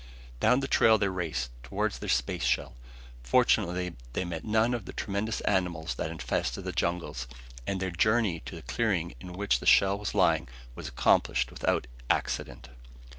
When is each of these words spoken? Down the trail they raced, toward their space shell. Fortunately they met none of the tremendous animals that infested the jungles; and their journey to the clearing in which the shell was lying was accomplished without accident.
Down 0.39 0.61
the 0.61 0.67
trail 0.67 0.97
they 0.97 1.09
raced, 1.09 1.51
toward 1.61 1.91
their 1.91 2.09
space 2.09 2.41
shell. 2.43 2.73
Fortunately 3.21 3.93
they 4.13 4.25
met 4.25 4.43
none 4.43 4.73
of 4.73 4.85
the 4.85 4.93
tremendous 4.93 5.41
animals 5.41 5.93
that 5.93 6.09
infested 6.09 6.63
the 6.63 6.71
jungles; 6.71 7.27
and 7.67 7.79
their 7.79 7.91
journey 7.91 8.39
to 8.47 8.55
the 8.55 8.63
clearing 8.63 9.13
in 9.19 9.33
which 9.33 9.59
the 9.59 9.67
shell 9.67 9.99
was 9.99 10.15
lying 10.15 10.47
was 10.73 10.87
accomplished 10.87 11.51
without 11.51 11.85
accident. 12.09 12.69